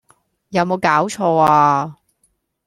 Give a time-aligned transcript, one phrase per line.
[0.49, 1.95] 有冇搞錯呀！